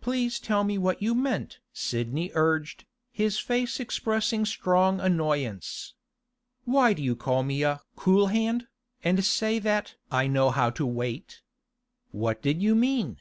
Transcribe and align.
'Please 0.00 0.40
tell 0.40 0.64
me 0.64 0.78
what 0.78 1.02
you 1.02 1.14
meant?' 1.14 1.58
Sidney 1.74 2.30
urged, 2.32 2.86
his 3.12 3.38
face 3.38 3.78
expressing 3.78 4.46
strong 4.46 5.00
annoyance. 5.02 5.92
'Why 6.64 6.94
do 6.94 7.02
you 7.02 7.14
call 7.14 7.42
me 7.42 7.62
a 7.62 7.82
"cool 7.94 8.28
hand," 8.28 8.68
and 9.02 9.22
say 9.22 9.58
that 9.58 9.96
"I 10.10 10.28
know 10.28 10.48
how 10.48 10.70
to 10.70 10.86
wait"? 10.86 11.42
What 12.10 12.40
did 12.40 12.62
you 12.62 12.74
mean? 12.74 13.18